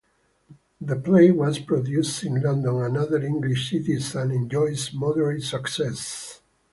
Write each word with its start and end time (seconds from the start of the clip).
The 0.81 0.95
play 0.95 1.29
was 1.29 1.59
produced 1.59 2.23
in 2.23 2.41
London 2.41 2.81
and 2.81 2.97
other 2.97 3.21
English 3.21 3.69
cities, 3.69 4.15
and 4.15 4.31
enjoyed 4.31 4.79
moderate 4.95 5.43
success. 5.43 6.41